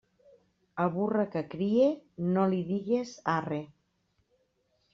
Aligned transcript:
A 0.85 0.87
burra 0.95 1.25
que 1.35 1.43
crie 1.51 1.91
no 2.31 2.47
li 2.55 2.63
digues 2.73 3.15
arre. 3.37 3.63